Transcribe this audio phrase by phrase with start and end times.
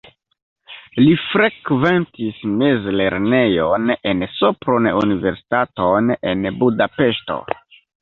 [1.01, 7.43] Li frekventis mezlernejon en Sopron, universitaton en Budapeŝto.